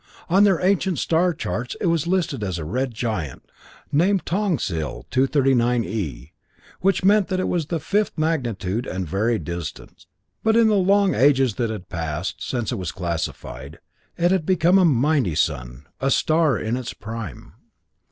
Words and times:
On 0.29 0.43
their 0.45 0.59
ancient 0.65 0.97
star 0.97 1.31
charts 1.31 1.75
it 1.79 1.85
was 1.85 2.07
listed 2.07 2.43
as 2.43 2.57
a 2.57 2.65
red 2.65 2.91
giant, 2.91 3.45
named 3.91 4.25
Tongsil 4.25 5.05
239 5.11 5.83
e, 5.85 6.33
which 6.79 7.03
meant 7.05 7.31
it 7.31 7.47
was 7.47 7.65
of 7.65 7.69
the 7.69 7.79
fifth 7.79 8.17
magnitude 8.17 8.87
and 8.87 9.07
very 9.07 9.37
distant. 9.37 10.07
But 10.43 10.57
in 10.57 10.69
the 10.69 10.73
long 10.73 11.13
ages 11.13 11.53
that 11.57 11.69
had 11.69 11.87
passed 11.87 12.41
since 12.41 12.71
it 12.71 12.79
was 12.79 12.91
classified, 12.91 13.77
it 14.17 14.31
had 14.31 14.43
become 14.43 14.79
a 14.79 14.85
mighty 14.85 15.35
sun 15.35 15.85
a 15.99 16.09
star 16.09 16.57
in 16.57 16.77
its 16.77 16.93
prime. 16.95 17.53